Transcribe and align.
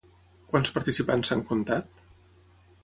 Quants 0.53 0.71
participants 0.77 1.31
s'han 1.31 1.47
contat? 1.51 2.03